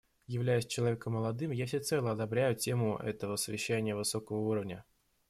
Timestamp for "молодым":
1.13-1.51